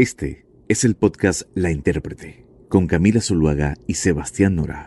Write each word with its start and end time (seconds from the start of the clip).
Este 0.00 0.46
es 0.68 0.84
el 0.84 0.94
podcast 0.94 1.42
La 1.56 1.72
Intérprete, 1.72 2.46
con 2.68 2.86
Camila 2.86 3.20
Zuluaga 3.20 3.74
y 3.88 3.94
Sebastián 3.94 4.54
Nora. 4.54 4.86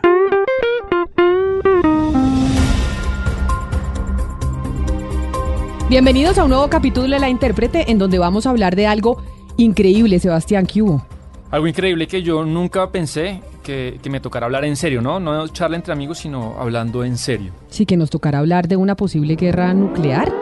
Bienvenidos 5.90 6.38
a 6.38 6.44
un 6.44 6.48
nuevo 6.48 6.70
capítulo 6.70 7.10
de 7.10 7.18
La 7.18 7.28
Intérprete, 7.28 7.90
en 7.90 7.98
donde 7.98 8.18
vamos 8.18 8.46
a 8.46 8.50
hablar 8.50 8.74
de 8.74 8.86
algo 8.86 9.22
increíble, 9.58 10.18
Sebastián, 10.18 10.64
¿qué 10.64 10.80
hubo? 10.80 11.06
Algo 11.50 11.66
increíble 11.66 12.06
que 12.06 12.22
yo 12.22 12.46
nunca 12.46 12.90
pensé 12.90 13.42
que, 13.62 14.00
que 14.02 14.08
me 14.08 14.20
tocara 14.20 14.46
hablar 14.46 14.64
en 14.64 14.76
serio, 14.76 15.02
¿no? 15.02 15.20
No 15.20 15.46
charla 15.48 15.76
entre 15.76 15.92
amigos, 15.92 16.20
sino 16.20 16.58
hablando 16.58 17.04
en 17.04 17.18
serio. 17.18 17.52
Sí, 17.68 17.84
que 17.84 17.98
nos 17.98 18.08
tocará 18.08 18.38
hablar 18.38 18.66
de 18.66 18.76
una 18.76 18.96
posible 18.96 19.36
guerra 19.36 19.74
nuclear. 19.74 20.32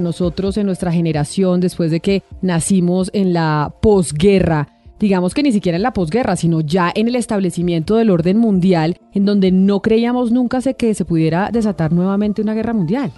Nosotros 0.00 0.56
en 0.56 0.66
nuestra 0.66 0.92
generación, 0.92 1.60
después 1.60 1.90
de 1.90 2.00
que 2.00 2.22
nacimos 2.42 3.10
en 3.12 3.32
la 3.32 3.74
posguerra, 3.80 4.68
digamos 4.98 5.34
que 5.34 5.42
ni 5.42 5.52
siquiera 5.52 5.76
en 5.76 5.82
la 5.82 5.92
posguerra, 5.92 6.36
sino 6.36 6.60
ya 6.60 6.92
en 6.94 7.08
el 7.08 7.16
establecimiento 7.16 7.96
del 7.96 8.10
orden 8.10 8.38
mundial, 8.38 8.96
en 9.12 9.24
donde 9.24 9.52
no 9.52 9.80
creíamos 9.80 10.32
nunca 10.32 10.60
que 10.76 10.94
se 10.94 11.04
pudiera 11.04 11.50
desatar 11.52 11.92
nuevamente 11.92 12.42
una 12.42 12.54
guerra 12.54 12.72
mundial. 12.72 13.12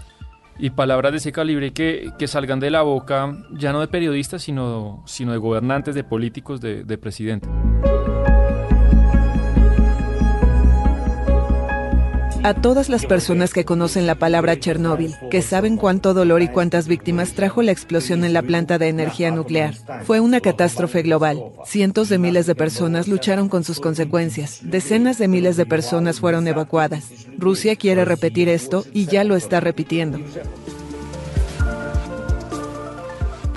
Y 0.58 0.70
palabras 0.70 1.12
de 1.12 1.18
ese 1.18 1.32
calibre 1.32 1.72
que, 1.72 2.10
que 2.18 2.28
salgan 2.28 2.60
de 2.60 2.70
la 2.70 2.82
boca 2.82 3.34
ya 3.56 3.72
no 3.72 3.80
de 3.80 3.88
periodistas, 3.88 4.42
sino, 4.42 5.02
sino 5.06 5.32
de 5.32 5.38
gobernantes, 5.38 5.94
de 5.94 6.04
políticos, 6.04 6.60
de, 6.60 6.84
de 6.84 6.98
presidentes. 6.98 7.50
A 12.42 12.54
todas 12.54 12.88
las 12.88 13.04
personas 13.04 13.52
que 13.52 13.66
conocen 13.66 14.06
la 14.06 14.14
palabra 14.14 14.58
Chernóbil, 14.58 15.14
que 15.30 15.42
saben 15.42 15.76
cuánto 15.76 16.14
dolor 16.14 16.40
y 16.40 16.48
cuántas 16.48 16.88
víctimas 16.88 17.34
trajo 17.34 17.60
la 17.60 17.72
explosión 17.72 18.24
en 18.24 18.32
la 18.32 18.40
planta 18.40 18.78
de 18.78 18.88
energía 18.88 19.30
nuclear. 19.30 19.74
Fue 20.04 20.20
una 20.20 20.40
catástrofe 20.40 21.02
global. 21.02 21.42
Cientos 21.66 22.08
de 22.08 22.18
miles 22.18 22.46
de 22.46 22.54
personas 22.54 23.08
lucharon 23.08 23.50
con 23.50 23.62
sus 23.62 23.78
consecuencias. 23.78 24.60
Decenas 24.62 25.18
de 25.18 25.28
miles 25.28 25.58
de 25.58 25.66
personas 25.66 26.18
fueron 26.20 26.48
evacuadas. 26.48 27.04
Rusia 27.36 27.76
quiere 27.76 28.06
repetir 28.06 28.48
esto 28.48 28.86
y 28.94 29.04
ya 29.04 29.22
lo 29.24 29.36
está 29.36 29.60
repitiendo. 29.60 30.18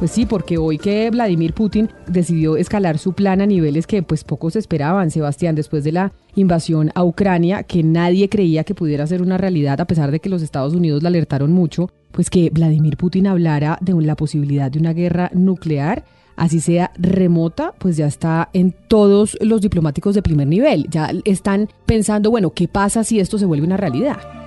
Pues 0.04 0.12
sí, 0.12 0.26
porque 0.26 0.58
hoy 0.58 0.80
que 0.80 1.10
Vladimir 1.12 1.54
Putin 1.54 1.90
decidió 2.08 2.58
escalar 2.58 2.98
su 2.98 3.14
plan 3.14 3.40
a 3.40 3.46
niveles 3.46 3.88
que 3.88 4.04
pues 4.04 4.26
pocos 4.26 4.58
esperaban, 4.58 5.12
Sebastián, 5.12 5.56
después 5.56 5.86
de 5.86 5.94
la 5.94 6.12
invasión 6.36 6.92
a 6.94 7.06
Ucrania, 7.06 7.64
que 7.64 7.84
nadie 7.84 8.28
creía 8.28 8.66
que 8.66 8.76
pudiera 8.76 9.08
ser 9.08 9.22
una 9.22 9.38
realidad 9.38 9.80
a 9.80 9.86
pesar 9.86 10.12
de 10.12 10.20
que 10.20 10.28
los 10.28 10.42
Estados 10.42 10.74
Unidos 10.74 11.04
la 11.04 11.08
alertaron 11.08 11.54
mucho, 11.54 11.90
pues 12.12 12.30
que 12.30 12.50
Vladimir 12.50 12.98
Putin 12.98 13.28
hablara 13.28 13.78
de 13.80 13.94
la 13.94 14.18
posibilidad 14.18 14.70
de 14.70 14.80
una 14.80 14.92
guerra 14.92 15.32
nuclear 15.34 16.04
así 16.36 16.60
sea 16.60 16.92
remota, 16.98 17.74
pues 17.78 17.96
ya 17.96 18.08
está 18.08 18.50
en 18.52 18.76
todos 18.90 19.38
los 19.40 19.62
diplomáticos 19.62 20.16
de 20.16 20.22
primer 20.22 20.48
nivel. 20.48 20.86
Ya 20.90 21.12
están 21.24 21.70
pensando, 21.86 22.30
bueno, 22.30 22.50
¿qué 22.50 22.68
pasa 22.68 23.06
si 23.06 23.22
esto 23.22 23.38
se 23.38 23.46
vuelve 23.46 23.66
una 23.66 23.78
realidad? 23.78 24.43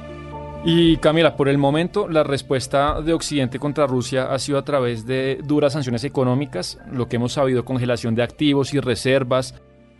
Y 0.68 0.96
Camila, 0.96 1.36
por 1.36 1.48
el 1.48 1.58
momento 1.58 2.08
la 2.08 2.24
respuesta 2.24 3.00
de 3.00 3.12
Occidente 3.12 3.60
contra 3.60 3.86
Rusia 3.86 4.32
ha 4.32 4.38
sido 4.40 4.58
a 4.58 4.64
través 4.64 5.06
de 5.06 5.38
duras 5.44 5.74
sanciones 5.74 6.02
económicas, 6.02 6.80
lo 6.90 7.08
que 7.08 7.16
hemos 7.16 7.34
sabido, 7.34 7.64
congelación 7.64 8.16
de 8.16 8.24
activos 8.24 8.74
y 8.74 8.80
reservas, 8.80 9.54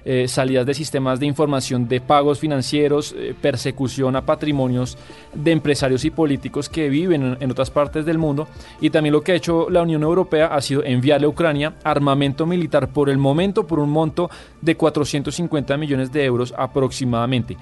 eh, 0.04 0.26
salidas 0.26 0.66
de 0.66 0.74
sistemas 0.74 1.20
de 1.20 1.26
información 1.26 1.86
de 1.86 2.00
pagos 2.00 2.40
financieros, 2.40 3.14
eh, 3.16 3.32
persecución 3.40 4.16
a 4.16 4.26
patrimonios 4.26 4.98
de 5.32 5.52
empresarios 5.52 6.04
y 6.04 6.10
políticos 6.10 6.68
que 6.68 6.88
viven 6.88 7.22
en, 7.22 7.36
en, 7.38 7.50
otras 7.52 7.70
partes 7.70 8.04
del 8.04 8.18
mundo. 8.18 8.48
Y 8.80 8.90
también 8.90 9.12
lo 9.12 9.22
que 9.22 9.32
ha 9.32 9.36
hecho 9.36 9.70
la 9.70 9.82
Unión 9.82 10.02
Europea 10.02 10.48
ha 10.48 10.60
sido 10.60 10.82
enviarle 10.82 11.26
a 11.26 11.30
Ucrania 11.30 11.76
armamento 11.84 12.44
militar 12.44 12.88
por 12.88 13.08
el 13.08 13.18
momento 13.18 13.68
por 13.68 13.78
un 13.78 13.90
monto 13.90 14.30
de 14.60 14.76
450 14.76 15.76
millones 15.76 16.10
de 16.10 16.24
euros 16.24 16.52
aproximadamente. 16.58 17.56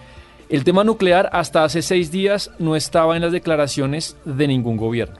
El 0.54 0.62
tema 0.62 0.84
nuclear 0.84 1.31
hasta 1.32 1.65
hace 1.65 1.82
seis 1.82 2.12
días 2.12 2.53
no 2.60 2.76
estaba 2.76 3.16
en 3.16 3.22
las 3.22 3.32
declaraciones 3.32 4.16
de 4.25 4.47
ningún 4.47 4.76
gobierno. 4.76 5.16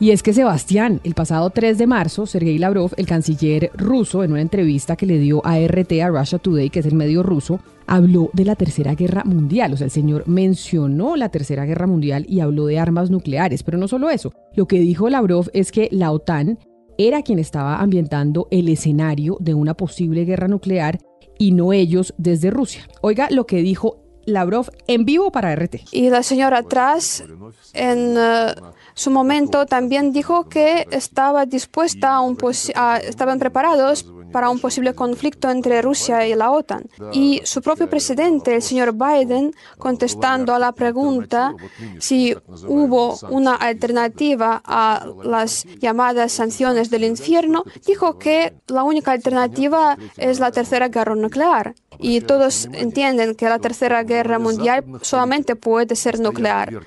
Y 0.00 0.12
es 0.12 0.22
que 0.22 0.32
Sebastián, 0.32 1.02
el 1.04 1.12
pasado 1.12 1.50
3 1.50 1.76
de 1.76 1.86
marzo, 1.86 2.24
Sergei 2.24 2.56
Lavrov, 2.56 2.92
el 2.96 3.04
canciller 3.04 3.70
ruso, 3.74 4.24
en 4.24 4.32
una 4.32 4.40
entrevista 4.40 4.96
que 4.96 5.04
le 5.04 5.18
dio 5.18 5.44
a 5.44 5.58
RT, 5.58 5.92
a 6.00 6.08
Russia 6.08 6.38
Today, 6.38 6.70
que 6.70 6.78
es 6.78 6.86
el 6.86 6.94
medio 6.94 7.22
ruso, 7.22 7.60
habló 7.86 8.30
de 8.32 8.46
la 8.46 8.56
Tercera 8.56 8.94
Guerra 8.94 9.24
Mundial. 9.24 9.74
O 9.74 9.76
sea, 9.76 9.84
el 9.84 9.90
señor 9.90 10.26
mencionó 10.26 11.16
la 11.16 11.28
Tercera 11.28 11.66
Guerra 11.66 11.86
Mundial 11.86 12.24
y 12.26 12.40
habló 12.40 12.64
de 12.64 12.78
armas 12.78 13.10
nucleares. 13.10 13.64
Pero 13.64 13.76
no 13.76 13.88
solo 13.88 14.08
eso. 14.08 14.32
Lo 14.54 14.66
que 14.68 14.80
dijo 14.80 15.10
Lavrov 15.10 15.50
es 15.52 15.70
que 15.70 15.90
la 15.92 16.12
OTAN 16.12 16.58
era 16.96 17.20
quien 17.20 17.38
estaba 17.38 17.76
ambientando 17.80 18.48
el 18.50 18.70
escenario 18.70 19.36
de 19.38 19.52
una 19.52 19.74
posible 19.74 20.24
guerra 20.24 20.48
nuclear 20.48 20.98
y 21.38 21.52
no 21.52 21.74
ellos 21.74 22.14
desde 22.16 22.50
Rusia. 22.50 22.88
Oiga 23.02 23.28
lo 23.30 23.44
que 23.44 23.60
dijo 23.60 24.07
Lavrov 24.28 24.70
en 24.86 25.04
vivo 25.04 25.30
para 25.30 25.54
RT. 25.54 25.76
Y 25.92 26.10
la 26.10 26.22
señora 26.22 26.62
Tras 26.62 27.24
en 27.72 28.16
uh, 28.16 28.52
su 28.94 29.10
momento 29.10 29.66
también 29.66 30.12
dijo 30.12 30.48
que 30.48 30.86
estaba 30.90 31.46
dispuesta 31.46 32.14
a 32.14 32.20
un 32.20 32.36
a, 32.74 32.98
estaban 32.98 33.38
preparados 33.38 34.06
para 34.32 34.50
un 34.50 34.58
posible 34.58 34.94
conflicto 34.94 35.50
entre 35.50 35.82
Rusia 35.82 36.26
y 36.26 36.34
la 36.34 36.50
OTAN. 36.50 36.84
Y 37.12 37.40
su 37.44 37.62
propio 37.62 37.88
presidente, 37.88 38.54
el 38.54 38.62
señor 38.62 38.94
Biden, 38.94 39.54
contestando 39.78 40.54
a 40.54 40.58
la 40.58 40.72
pregunta 40.72 41.54
si 41.98 42.36
hubo 42.66 43.18
una 43.30 43.54
alternativa 43.54 44.60
a 44.64 45.06
las 45.22 45.64
llamadas 45.80 46.32
sanciones 46.32 46.90
del 46.90 47.04
infierno, 47.04 47.64
dijo 47.86 48.18
que 48.18 48.54
la 48.66 48.82
única 48.82 49.12
alternativa 49.12 49.96
es 50.16 50.40
la 50.40 50.50
tercera 50.50 50.88
guerra 50.88 51.14
nuclear. 51.14 51.74
Y 51.98 52.20
todos 52.20 52.68
entienden 52.72 53.34
que 53.34 53.48
la 53.48 53.58
tercera 53.58 54.04
guerra 54.04 54.38
mundial 54.38 54.84
solamente 55.02 55.56
puede 55.56 55.96
ser 55.96 56.20
nuclear. 56.20 56.86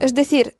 Es 0.00 0.14
decir, 0.14 0.54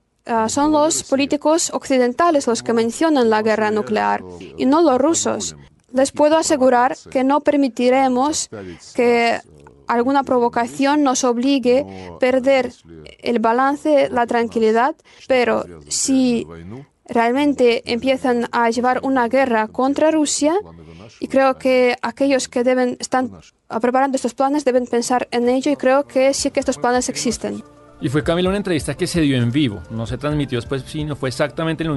son 0.48 0.72
los 0.72 1.02
políticos 1.04 1.70
occidentales 1.72 2.46
los 2.46 2.62
que 2.62 2.72
mencionan 2.72 3.30
la 3.30 3.42
guerra 3.42 3.70
nuclear 3.70 4.22
y 4.56 4.66
no 4.66 4.82
los 4.82 4.98
rusos. 4.98 5.56
Les 5.92 6.12
puedo 6.12 6.36
asegurar 6.36 6.96
que 7.10 7.24
no 7.24 7.40
permitiremos 7.40 8.50
que 8.94 9.40
alguna 9.86 10.22
provocación 10.22 11.02
nos 11.02 11.24
obligue 11.24 11.80
a 11.80 12.18
perder 12.18 12.72
el 13.20 13.38
balance, 13.38 14.10
la 14.10 14.26
tranquilidad, 14.26 14.94
pero 15.26 15.64
si 15.88 16.46
realmente 17.06 17.90
empiezan 17.90 18.48
a 18.52 18.68
llevar 18.70 19.00
una 19.02 19.28
guerra 19.28 19.66
contra 19.68 20.10
Rusia, 20.10 20.54
y 21.20 21.28
creo 21.28 21.58
que 21.58 21.96
aquellos 22.02 22.48
que 22.48 22.64
deben 22.64 22.96
están 23.00 23.32
preparando 23.80 24.16
estos 24.16 24.34
planes 24.34 24.64
deben 24.64 24.86
pensar 24.86 25.26
en 25.30 25.48
ello 25.48 25.72
y 25.72 25.76
creo 25.76 26.06
que 26.06 26.34
sí 26.34 26.50
que 26.50 26.60
estos 26.60 26.76
planes 26.76 27.08
existen. 27.08 27.64
Y 28.00 28.10
fue 28.10 28.22
Camila 28.22 28.50
una 28.50 28.58
entrevista 28.58 28.94
que 28.94 29.06
se 29.06 29.20
dio 29.20 29.36
en 29.36 29.50
vivo, 29.50 29.82
no 29.90 30.06
se 30.06 30.18
transmitió 30.18 30.58
después, 30.58 30.84
sino 30.86 31.16
fue 31.16 31.30
exactamente 31.30 31.82
en 31.82 31.90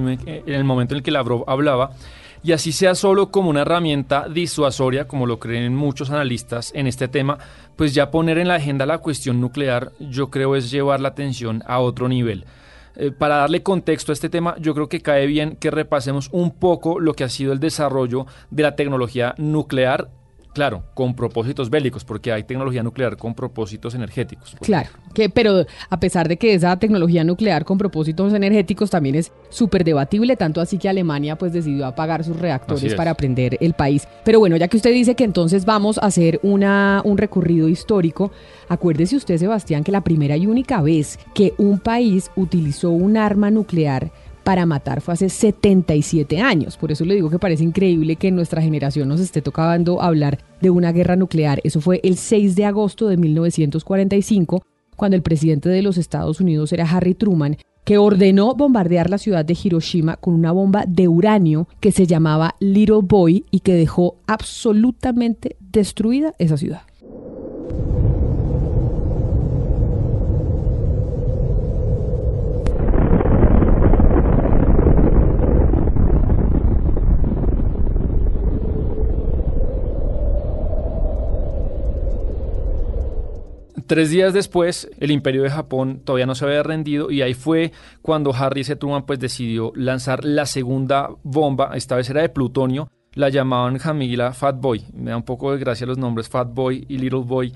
el 0.47 0.63
momento 0.63 0.93
en 0.93 0.97
el 0.97 1.03
que 1.03 1.11
Lavrov 1.11 1.43
hablaba 1.47 1.91
y 2.43 2.53
así 2.53 2.71
sea 2.71 2.95
solo 2.95 3.31
como 3.31 3.49
una 3.49 3.61
herramienta 3.61 4.27
disuasoria, 4.27 5.07
como 5.07 5.25
lo 5.25 5.39
creen 5.39 5.75
muchos 5.75 6.09
analistas 6.09 6.71
en 6.75 6.87
este 6.87 7.07
tema, 7.07 7.37
pues 7.75 7.93
ya 7.93 8.11
poner 8.11 8.37
en 8.37 8.47
la 8.47 8.55
agenda 8.55 8.85
la 8.85 8.97
cuestión 8.97 9.39
nuclear 9.39 9.91
yo 9.99 10.29
creo 10.29 10.55
es 10.55 10.71
llevar 10.71 10.99
la 10.99 11.09
atención 11.09 11.63
a 11.67 11.79
otro 11.79 12.07
nivel. 12.07 12.45
Eh, 12.95 13.11
para 13.11 13.37
darle 13.37 13.63
contexto 13.63 14.11
a 14.11 14.13
este 14.13 14.29
tema, 14.29 14.55
yo 14.59 14.73
creo 14.73 14.89
que 14.89 15.01
cae 15.01 15.25
bien 15.25 15.55
que 15.55 15.71
repasemos 15.71 16.29
un 16.31 16.51
poco 16.51 16.99
lo 16.99 17.13
que 17.13 17.23
ha 17.23 17.29
sido 17.29 17.53
el 17.53 17.59
desarrollo 17.59 18.25
de 18.49 18.63
la 18.63 18.75
tecnología 18.75 19.33
nuclear 19.37 20.09
Claro, 20.53 20.83
con 20.93 21.15
propósitos 21.15 21.69
bélicos, 21.69 22.03
porque 22.03 22.31
hay 22.31 22.43
tecnología 22.43 22.83
nuclear 22.83 23.15
con 23.15 23.33
propósitos 23.33 23.95
energéticos. 23.95 24.55
Claro, 24.61 24.89
que, 25.13 25.29
pero 25.29 25.65
a 25.89 25.99
pesar 25.99 26.27
de 26.27 26.37
que 26.37 26.53
esa 26.53 26.77
tecnología 26.77 27.23
nuclear 27.23 27.63
con 27.63 27.77
propósitos 27.77 28.33
energéticos 28.33 28.89
también 28.89 29.15
es 29.15 29.31
súper 29.49 29.85
debatible, 29.85 30.35
tanto 30.35 30.59
así 30.59 30.77
que 30.77 30.89
Alemania 30.89 31.37
pues 31.37 31.53
decidió 31.53 31.85
apagar 31.85 32.25
sus 32.25 32.37
reactores 32.37 32.95
para 32.95 33.13
prender 33.13 33.57
el 33.61 33.73
país. 33.73 34.07
Pero 34.25 34.39
bueno, 34.39 34.57
ya 34.57 34.67
que 34.67 34.77
usted 34.77 34.91
dice 34.91 35.15
que 35.15 35.23
entonces 35.23 35.63
vamos 35.63 35.97
a 35.97 36.07
hacer 36.07 36.39
una, 36.43 37.01
un 37.05 37.17
recorrido 37.17 37.69
histórico, 37.69 38.31
acuérdese 38.67 39.15
usted, 39.15 39.37
Sebastián, 39.37 39.85
que 39.85 39.91
la 39.93 40.01
primera 40.01 40.35
y 40.35 40.47
única 40.47 40.81
vez 40.81 41.17
que 41.33 41.53
un 41.57 41.79
país 41.79 42.29
utilizó 42.35 42.89
un 42.89 43.15
arma 43.15 43.51
nuclear 43.51 44.11
para 44.51 44.65
matar 44.65 44.99
fue 44.99 45.13
hace 45.13 45.29
77 45.29 46.41
años. 46.41 46.75
Por 46.75 46.91
eso 46.91 47.05
le 47.05 47.15
digo 47.15 47.29
que 47.29 47.39
parece 47.39 47.63
increíble 47.63 48.17
que 48.17 48.27
en 48.27 48.35
nuestra 48.35 48.61
generación 48.61 49.07
nos 49.07 49.21
esté 49.21 49.41
tocando 49.41 50.01
hablar 50.01 50.39
de 50.59 50.69
una 50.69 50.91
guerra 50.91 51.15
nuclear. 51.15 51.61
Eso 51.63 51.79
fue 51.79 52.01
el 52.03 52.17
6 52.17 52.57
de 52.57 52.65
agosto 52.65 53.07
de 53.07 53.15
1945, 53.15 54.65
cuando 54.97 55.15
el 55.15 55.21
presidente 55.21 55.69
de 55.69 55.81
los 55.81 55.97
Estados 55.97 56.41
Unidos 56.41 56.73
era 56.73 56.83
Harry 56.83 57.13
Truman, 57.13 57.55
que 57.85 57.97
ordenó 57.97 58.53
bombardear 58.53 59.09
la 59.09 59.19
ciudad 59.19 59.45
de 59.45 59.57
Hiroshima 59.63 60.17
con 60.17 60.33
una 60.33 60.51
bomba 60.51 60.83
de 60.85 61.07
uranio 61.07 61.69
que 61.79 61.93
se 61.93 62.05
llamaba 62.05 62.55
Little 62.59 63.03
Boy 63.03 63.45
y 63.51 63.61
que 63.61 63.73
dejó 63.73 64.17
absolutamente 64.27 65.55
destruida 65.61 66.33
esa 66.39 66.57
ciudad. 66.57 66.81
Tres 83.91 84.09
días 84.09 84.33
después, 84.33 84.89
el 85.01 85.11
imperio 85.11 85.43
de 85.43 85.49
Japón 85.49 85.99
todavía 86.05 86.25
no 86.25 86.33
se 86.33 86.45
había 86.45 86.63
rendido 86.63 87.11
y 87.11 87.23
ahí 87.23 87.33
fue 87.33 87.73
cuando 88.01 88.33
Harry 88.33 88.61
S. 88.61 88.73
Truman 88.77 89.05
pues, 89.05 89.19
decidió 89.19 89.73
lanzar 89.75 90.23
la 90.23 90.45
segunda 90.45 91.09
bomba, 91.23 91.71
esta 91.75 91.97
vez 91.97 92.09
era 92.09 92.21
de 92.21 92.29
plutonio, 92.29 92.87
la 93.15 93.27
llamaban 93.27 93.79
Jamila 93.79 94.31
Fat 94.31 94.61
Boy, 94.61 94.85
me 94.93 95.11
da 95.11 95.17
un 95.17 95.23
poco 95.23 95.51
de 95.51 95.57
gracia 95.57 95.85
los 95.85 95.97
nombres 95.97 96.29
Fat 96.29 96.53
Boy 96.53 96.85
y 96.87 96.99
Little 96.99 97.25
Boy, 97.25 97.51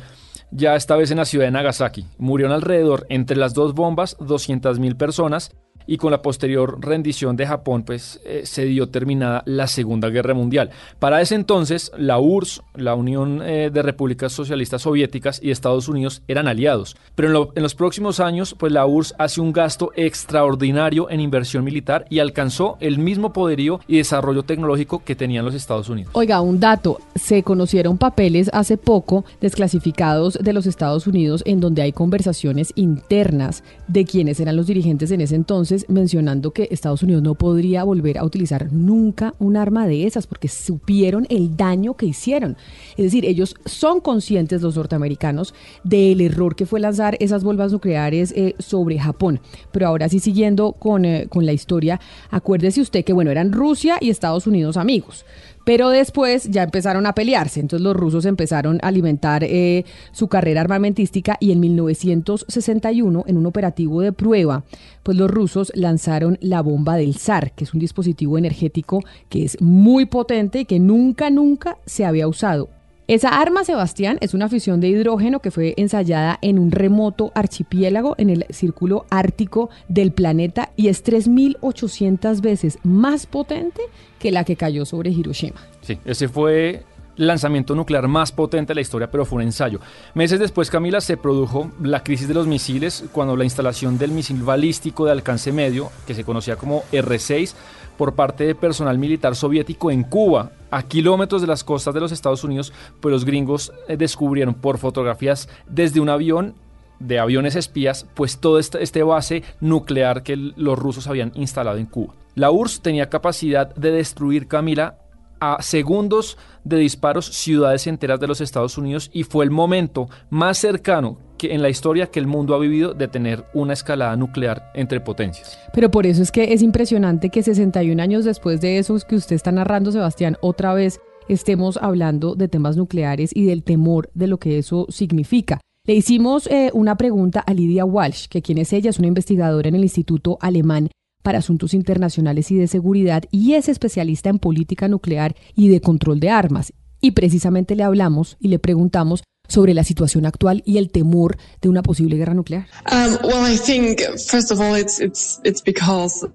ya 0.52 0.76
esta 0.76 0.98
vez 0.98 1.10
en 1.10 1.20
la 1.20 1.26
ciudad 1.26 1.46
de 1.46 1.52
Nagasaki. 1.52 2.06
Murieron 2.18 2.54
alrededor, 2.54 3.06
entre 3.08 3.38
las 3.38 3.54
dos 3.54 3.74
bombas, 3.74 4.18
200.000 4.18 4.98
personas 4.98 5.56
y 5.88 5.98
con 5.98 6.12
la 6.12 6.22
posterior 6.22 6.78
rendición 6.82 7.36
de 7.36 7.48
Japón, 7.48 7.84
pues 7.84 8.20
eh, 8.26 8.42
se 8.46 8.66
dio 8.66 8.90
terminada 8.90 9.44
la 9.46 9.68
Segunda 9.68 10.10
Guerra 10.10 10.34
Mundial. 10.34 10.72
Para 11.00 11.22
ese 11.22 11.36
entonces, 11.36 11.92
la 11.98 12.20
URSS, 12.20 12.62
la 12.76 12.96
Unión 12.96 13.42
eh, 13.44 13.70
de 13.72 13.82
Repúblicas 13.82 14.34
Socialistas 14.34 14.84
Soviéticas 14.84 15.40
y 15.42 15.52
Estados 15.52 15.88
Unidos 15.88 16.22
eran 16.28 16.48
aliados. 16.48 16.96
Pero 17.16 17.52
en, 17.56 17.64
los 17.64 17.76
próximos 17.76 18.20
años, 18.20 18.56
pues 18.58 18.72
la 18.72 18.86
URSS 18.86 19.16
hace 19.18 19.42
un 19.42 19.54
gasto 19.54 19.92
extraordinario 19.96 21.10
en 21.10 21.20
inversión 21.20 21.64
militar 21.64 22.06
y 22.10 22.20
alcanzó 22.20 22.78
el 22.80 23.00
mismo 23.00 23.34
poderío 23.34 23.80
y 23.88 23.98
desarrollo 23.98 24.44
tecnológico 24.44 25.04
que 25.04 25.16
tenían 25.16 25.46
los 25.46 25.56
Estados 25.56 25.90
Unidos. 25.90 26.12
Oiga, 26.14 26.42
un 26.42 26.60
dato, 26.60 27.00
se 27.16 27.44
conocieron 27.44 27.98
papeles 27.98 28.50
hace 28.54 28.78
poco 28.78 29.26
desclasificados 29.42 30.38
de 30.42 30.54
los 30.54 30.66
Estados 30.66 31.08
Unidos 31.08 31.44
en 31.46 31.60
donde 31.60 31.82
hay 31.82 31.92
conversaciones 31.92 32.72
internas 32.76 33.64
de 33.88 34.06
quienes 34.06 34.40
eran 34.40 34.56
los 34.56 34.68
dirigentes 34.68 35.12
en 35.12 35.22
ese 35.22 35.36
entonces 35.36 35.75
mencionando 35.89 36.51
que 36.51 36.68
Estados 36.72 37.04
Unidos 37.04 37.22
no 37.22 37.36
podría 37.36 37.83
volver 37.83 38.18
a 38.18 38.24
utilizar 38.24 38.72
nunca 38.72 39.33
un 39.39 39.57
arma 39.57 39.88
de 39.88 40.06
esas 40.06 40.27
porque 40.27 40.48
supieron 40.48 41.25
el 41.30 41.57
daño 41.57 41.95
que 41.95 42.06
hicieron. 42.06 42.57
Es 42.98 43.06
decir, 43.06 43.25
ellos 43.25 43.56
son 43.66 44.00
conscientes, 44.00 44.62
los 44.62 44.75
norteamericanos, 44.75 45.54
del 45.83 46.22
error 46.22 46.56
que 46.56 46.66
fue 46.66 46.80
lanzar 46.80 47.18
esas 47.19 47.44
bombas 47.44 47.72
nucleares 47.72 48.31
eh, 48.36 48.56
sobre 48.60 49.00
Japón. 49.00 49.39
Pero 49.72 49.88
ahora 49.88 50.10
sí, 50.10 50.19
siguiendo 50.19 50.74
con, 50.74 51.06
eh, 51.06 51.27
con 51.30 51.45
la 51.45 51.54
historia, 51.54 52.00
acuérdese 52.30 52.81
usted 52.81 53.04
que, 53.04 53.13
bueno, 53.13 53.31
eran 53.31 53.51
Rusia 53.51 53.98
y 54.00 54.10
Estados 54.10 54.48
Unidos 54.48 54.77
amigos. 54.77 55.25
Pero 55.66 55.90
después 55.90 56.50
ya 56.50 56.64
empezaron 56.64 57.06
a 57.08 57.14
pelearse, 57.14 57.60
entonces 57.60 57.84
los 57.84 57.96
rusos 57.96 58.26
empezaron 58.26 58.80
a 58.82 58.88
alimentar 58.88 59.44
eh, 59.44 59.84
su 60.12 60.28
carrera 60.28 60.62
armamentística 60.62 61.38
y 61.40 61.52
en 61.52 61.60
1961, 61.60 63.24
en 63.28 63.38
un 63.38 63.46
operativo 63.48 64.02
de 64.02 64.14
prueba, 64.14 64.64
pues 65.04 65.18
los 65.18 65.30
rusos 65.30 65.72
lanzaron 65.76 66.38
la 66.40 66.62
bomba 66.62 66.96
del 66.96 67.16
zar, 67.16 67.52
que 67.54 67.64
es 67.64 67.74
un 67.74 67.80
dispositivo 67.80 68.38
energético 68.38 69.04
que 69.28 69.44
es 69.44 69.60
muy 69.60 70.06
potente 70.06 70.60
y 70.62 70.66
que 70.66 70.80
nunca, 70.80 71.30
nunca 71.32 71.78
se 71.86 72.06
había 72.06 72.28
usado. 72.28 72.70
Esa 73.07 73.40
arma, 73.40 73.63
Sebastián, 73.63 74.18
es 74.22 74.34
una 74.34 74.50
fisión 74.50 74.81
de 74.81 74.88
hidrógeno 74.88 75.40
que 75.40 75.52
fue 75.52 75.75
ensayada 75.78 76.40
en 76.42 76.57
un 76.57 76.72
remoto 76.72 77.31
archipiélago 77.36 78.16
en 78.18 78.31
el 78.31 78.46
círculo 78.50 79.06
ártico 79.12 79.69
del 79.88 80.12
planeta 80.12 80.72
y 80.75 80.88
es 80.88 81.06
3.800 81.06 82.42
veces 82.42 82.80
más 82.81 83.28
potente 83.28 83.84
que 84.18 84.31
la 84.31 84.44
que 84.44 84.56
cayó 84.56 84.86
sobre 84.86 85.12
Hiroshima. 85.12 85.62
Sí, 85.81 86.00
ese 86.04 86.28
fue 86.28 86.84
lanzamiento 87.16 87.75
nuclear 87.75 88.07
más 88.07 88.31
potente 88.31 88.72
de 88.72 88.75
la 88.75 88.81
historia, 88.81 89.12
pero 89.12 89.24
fue 89.24 89.38
un 89.38 89.44
ensayo. 89.44 89.80
Meses 90.16 90.40
después, 90.40 90.72
Camila, 90.72 91.00
se 91.00 91.16
produjo 91.16 91.72
la 91.81 92.04
crisis 92.04 92.28
de 92.28 92.34
los 92.34 92.48
misiles 92.48 93.06
cuando 93.12 93.38
la 93.38 93.44
instalación 93.44 93.98
del 94.00 94.12
misil 94.12 94.42
balístico 94.42 95.06
de 95.06 95.12
alcance 95.12 95.51
medio, 95.51 95.92
que 96.08 96.16
se 96.16 96.24
conocía 96.24 96.56
como 96.56 96.84
R-6, 96.92 97.54
por 97.98 98.16
parte 98.16 98.46
de 98.46 98.56
personal 98.56 98.98
militar 98.98 99.36
soviético 99.36 99.92
en 99.92 100.04
Cuba, 100.04 100.52
a 100.72 100.84
kilómetros 100.84 101.42
de 101.42 101.48
las 101.48 101.64
costas 101.64 101.94
de 101.94 102.00
los 102.00 102.12
Estados 102.12 102.44
Unidos, 102.44 102.74
pues 103.00 103.12
los 103.12 103.26
gringos 103.26 103.72
eh, 103.88 103.98
descubrieron 103.98 104.56
por 104.56 104.78
fotografías 104.78 105.48
desde 105.68 106.00
un 106.00 106.10
avión 106.10 106.56
de 107.00 107.20
aviones 107.20 107.56
espías, 107.56 108.06
pues 108.14 108.40
todo 108.40 108.60
este, 108.60 108.82
este 108.82 109.04
base 109.04 109.44
nuclear 109.60 110.24
que 110.24 110.36
los 110.36 110.80
rusos 110.80 111.08
habían 111.08 111.32
instalado 111.36 111.78
en 111.78 111.86
Cuba. 111.86 112.14
La 112.36 112.52
URSS 112.52 112.82
tenía 112.82 113.10
capacidad 113.10 113.74
de 113.76 113.92
destruir, 113.92 114.48
Camila, 114.48 114.98
a 115.40 115.62
segundos 115.62 116.38
de 116.64 116.78
disparos 116.78 117.28
ciudades 117.28 117.88
enteras 117.88 118.20
de 118.20 118.28
los 118.28 118.42
Estados 118.42 118.78
Unidos 118.78 119.10
y 119.14 119.24
fue 119.24 119.46
el 119.46 119.52
momento 119.52 120.10
más 120.30 120.58
cercano 120.58 121.18
en 121.52 121.62
la 121.62 121.70
historia 121.70 122.08
que 122.08 122.20
el 122.20 122.28
mundo 122.28 122.56
ha 122.56 122.60
vivido 122.60 122.94
de 122.94 123.08
tener 123.08 123.46
una 123.54 123.74
escalada 123.74 124.16
nuclear 124.16 124.72
entre 124.74 125.00
potencias. 125.02 125.58
Pero 125.74 125.92
por 125.92 126.06
eso 126.06 126.22
es 126.22 126.32
que 126.32 126.54
es 126.54 126.62
impresionante 126.62 127.30
que 127.30 127.44
61 127.44 128.02
años 128.02 128.26
después 128.26 128.62
de 128.62 128.78
eso 128.78 128.98
que 129.08 129.16
usted 129.16 129.36
está 129.36 129.52
narrando, 129.52 129.92
Sebastián, 129.92 130.38
otra 130.42 130.74
vez 130.74 131.00
estemos 131.28 131.78
hablando 131.82 132.36
de 132.36 132.48
temas 132.48 132.78
nucleares 132.78 133.32
y 133.34 133.46
del 133.46 133.64
temor 133.64 134.10
de 134.14 134.28
lo 134.28 134.38
que 134.38 134.58
eso 134.58 134.86
significa. 134.90 135.60
Le 135.86 135.94
hicimos 135.94 136.48
eh, 136.48 136.72
una 136.74 136.98
pregunta 136.98 137.42
a 137.42 137.54
Lidia 137.54 137.86
Walsh, 137.86 138.28
que 138.28 138.42
quien 138.42 138.58
es 138.58 138.74
ella, 138.74 138.90
es 138.90 138.98
una 138.98 139.08
investigadora 139.08 139.70
en 139.70 139.76
el 139.76 139.84
Instituto 139.84 140.38
Alemán 140.42 140.90
para 141.22 141.40
Asuntos 141.40 141.74
Internacionales 141.74 142.52
y 142.52 142.56
de 142.56 142.68
Seguridad 142.68 143.24
y 143.32 143.54
es 143.54 143.68
especialista 143.70 144.30
en 144.30 144.40
política 144.40 144.88
nuclear 144.88 145.36
y 145.56 145.70
de 145.70 145.82
control 145.82 146.20
de 146.20 146.30
armas. 146.30 146.74
Y 147.02 147.12
precisamente 147.12 147.76
le 147.76 147.84
hablamos 147.84 148.38
y 148.40 148.48
le 148.48 148.60
preguntamos 148.60 149.24
sobre 149.48 149.74
la 149.74 149.84
situación 149.84 150.26
actual 150.26 150.64
y 150.66 150.78
el 150.78 150.90
temor 150.90 151.38
de 151.62 151.70
una 151.70 151.84
posible 151.84 152.18
guerra 152.18 152.34
nuclear? 152.34 152.68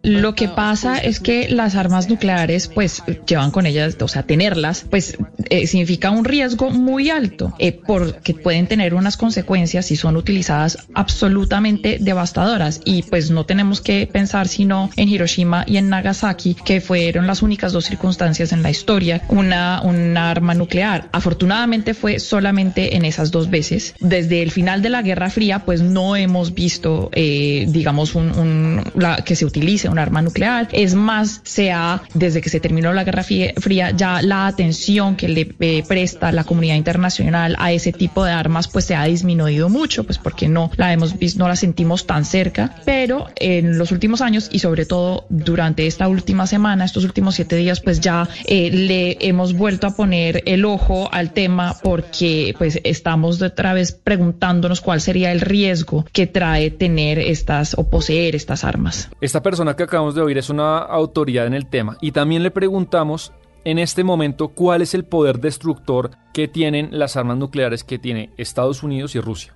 Lo 0.02 0.34
que 0.34 0.48
pasa 0.48 0.98
es 0.98 1.20
que 1.20 1.48
las 1.48 1.74
armas 1.74 2.08
nucleares, 2.08 2.68
pues, 2.68 3.02
llevan 3.26 3.50
con 3.50 3.66
ellas, 3.66 3.96
o 4.00 4.08
sea, 4.08 4.24
tenerlas, 4.24 4.84
pues, 4.88 5.16
eh, 5.48 5.66
significa 5.66 6.10
un 6.10 6.24
riesgo 6.24 6.70
muy 6.70 7.10
alto, 7.10 7.54
eh, 7.58 7.72
porque 7.72 8.34
pueden 8.34 8.66
tener 8.66 8.94
unas 8.94 9.16
consecuencias 9.16 9.86
si 9.86 9.96
son 9.96 10.16
utilizadas 10.16 10.78
absolutamente 10.94 11.98
devastadoras. 12.00 12.80
Y 12.84 13.02
pues 13.02 13.30
no 13.30 13.46
tenemos 13.46 13.80
que 13.80 14.06
pensar 14.06 14.48
sino 14.48 14.90
en 14.96 15.08
Hiroshima 15.08 15.64
y 15.66 15.76
en 15.76 15.88
Nagasaki, 15.88 16.54
que 16.54 16.80
fueron 16.80 17.26
las 17.26 17.42
únicas 17.42 17.72
dos 17.72 17.84
circunstancias 17.84 18.52
en 18.52 18.62
la 18.62 18.70
historia, 18.70 19.22
una, 19.28 19.82
una 19.82 20.30
arma 20.30 20.54
nuclear. 20.54 21.08
Afortunadamente 21.12 21.94
fue 21.94 22.18
solamente 22.18 22.96
en 22.96 22.99
en 23.00 23.06
esas 23.06 23.30
dos 23.30 23.50
veces. 23.50 23.94
Desde 24.00 24.42
el 24.42 24.50
final 24.50 24.82
de 24.82 24.90
la 24.90 25.02
Guerra 25.02 25.30
Fría, 25.30 25.60
pues 25.60 25.82
no 25.82 26.16
hemos 26.16 26.54
visto, 26.54 27.10
eh, 27.12 27.66
digamos, 27.68 28.14
un, 28.14 28.82
la, 28.94 29.16
que 29.24 29.34
se 29.34 29.44
utilice 29.44 29.88
un 29.88 29.98
arma 29.98 30.22
nuclear. 30.22 30.68
Es 30.72 30.94
más, 30.94 31.40
se 31.44 31.72
ha, 31.72 32.02
desde 32.14 32.40
que 32.40 32.48
se 32.48 32.60
terminó 32.60 32.92
la 32.92 33.04
Guerra 33.04 33.24
Fría, 33.24 33.90
ya 33.90 34.22
la 34.22 34.46
atención 34.46 35.16
que 35.16 35.28
le 35.28 35.54
eh, 35.60 35.82
presta 35.86 36.30
la 36.32 36.44
comunidad 36.44 36.76
internacional 36.76 37.56
a 37.58 37.72
ese 37.72 37.92
tipo 37.92 38.24
de 38.24 38.32
armas, 38.32 38.68
pues 38.68 38.84
se 38.84 38.94
ha 38.94 39.04
disminuido 39.04 39.68
mucho, 39.68 40.04
pues 40.04 40.18
porque 40.18 40.48
no 40.48 40.70
la 40.76 40.92
hemos 40.92 41.18
visto, 41.18 41.38
no 41.38 41.48
la 41.48 41.56
sentimos 41.56 42.06
tan 42.06 42.24
cerca. 42.24 42.76
Pero 42.84 43.28
en 43.36 43.78
los 43.78 43.92
últimos 43.92 44.20
años 44.20 44.48
y 44.52 44.58
sobre 44.58 44.84
todo 44.84 45.26
durante 45.28 45.86
esta 45.86 46.08
última 46.08 46.46
semana, 46.46 46.84
estos 46.84 47.04
últimos 47.04 47.34
siete 47.34 47.56
días, 47.56 47.80
pues 47.80 48.00
ya 48.00 48.28
eh, 48.46 48.70
le 48.70 49.16
hemos 49.20 49.54
vuelto 49.54 49.86
a 49.86 49.96
poner 49.96 50.42
el 50.46 50.64
ojo 50.64 51.08
al 51.12 51.32
tema 51.32 51.76
porque 51.82 52.54
pues 52.58 52.80
estamos 52.90 53.40
otra 53.40 53.72
vez 53.72 53.92
preguntándonos 53.92 54.80
cuál 54.80 55.00
sería 55.00 55.32
el 55.32 55.40
riesgo 55.40 56.04
que 56.12 56.26
trae 56.26 56.70
tener 56.70 57.18
estas 57.18 57.74
o 57.78 57.88
poseer 57.88 58.34
estas 58.34 58.64
armas. 58.64 59.10
Esta 59.20 59.42
persona 59.42 59.76
que 59.76 59.84
acabamos 59.84 60.14
de 60.14 60.22
oír 60.22 60.38
es 60.38 60.50
una 60.50 60.78
autoridad 60.78 61.46
en 61.46 61.54
el 61.54 61.66
tema 61.66 61.96
y 62.00 62.12
también 62.12 62.42
le 62.42 62.50
preguntamos 62.50 63.32
en 63.64 63.78
este 63.78 64.04
momento 64.04 64.48
cuál 64.48 64.82
es 64.82 64.94
el 64.94 65.04
poder 65.04 65.38
destructor 65.38 66.10
que 66.32 66.48
tienen 66.48 66.88
las 66.92 67.16
armas 67.16 67.36
nucleares 67.38 67.84
que 67.84 67.98
tiene 67.98 68.30
Estados 68.36 68.82
Unidos 68.82 69.14
y 69.14 69.20
Rusia? 69.20 69.54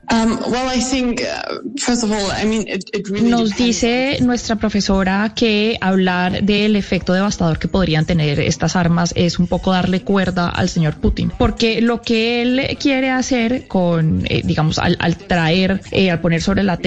Nos 3.23 3.57
dice 3.57 4.19
nuestra 4.21 4.57
profesora 4.57 5.33
que 5.35 5.79
hablar 5.81 6.43
del 6.43 6.77
efecto 6.77 7.13
devastador 7.13 7.59
que 7.59 7.69
podrían 7.69 8.05
tener 8.05 8.41
estas 8.41 8.77
armas 8.77 9.13
es 9.17 9.39
un 9.39 9.47
poco 9.47 9.73
darle 9.73 10.03
cuerda 10.03 10.49
al 10.49 10.69
señor 10.69 10.97
Putin, 10.97 11.33
porque 11.39 11.81
lo 11.81 12.03
que 12.03 12.43
él 12.43 12.77
quiere 12.81 13.11
hacer 13.11 13.67
con, 13.67 14.25
eh, 14.29 14.43
digamos, 14.45 14.79
al, 14.79 15.17
traer, 15.17 15.81
eh, 15.91 16.11
al 16.11 16.21
poner 16.21 16.43
sobre 16.43 16.63
la, 16.63 16.79